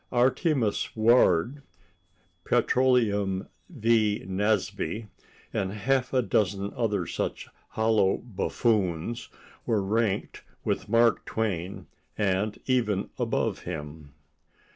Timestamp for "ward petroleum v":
0.95-4.23